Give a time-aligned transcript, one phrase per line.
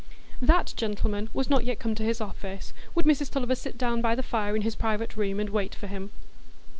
[0.41, 4.15] That gentleman was not yet come to his office; would Mrs Tulliver sit down by
[4.15, 6.09] the fire in his private room and wait for him?